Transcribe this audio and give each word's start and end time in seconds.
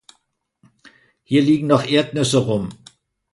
Hier 1.21 1.43
liegen 1.43 1.67
noch 1.67 1.85
Erdnüsse 1.85 2.39
rum. 2.39 2.69